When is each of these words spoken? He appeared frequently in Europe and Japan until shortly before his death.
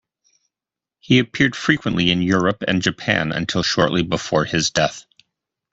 He 0.99 1.19
appeared 1.19 1.55
frequently 1.55 2.09
in 2.09 2.23
Europe 2.23 2.63
and 2.67 2.81
Japan 2.81 3.31
until 3.31 3.61
shortly 3.61 4.01
before 4.01 4.45
his 4.45 4.71
death. 4.71 5.05